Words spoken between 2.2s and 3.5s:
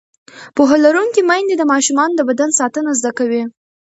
بدن ساتنه زده کوي.